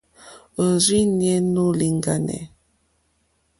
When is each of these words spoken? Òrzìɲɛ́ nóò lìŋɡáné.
Òrzìɲɛ́ 0.63 1.35
nóò 1.53 1.71
lìŋɡáné. 1.79 2.37